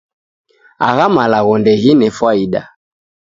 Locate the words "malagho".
1.15-1.53